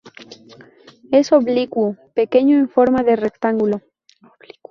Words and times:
Es 1.11 1.31
oblicuo, 1.31 1.95
pequeño 2.15 2.57
y 2.57 2.61
en 2.61 2.69
forma 2.69 3.03
de 3.03 3.17
rectángulo. 3.17 3.81